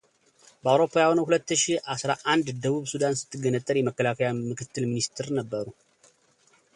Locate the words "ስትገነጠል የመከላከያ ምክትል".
3.19-4.85